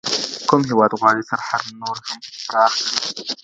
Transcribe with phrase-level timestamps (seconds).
[0.49, 3.23] کوم هیواد غواړي سرحد نور هم پراخ کړي؟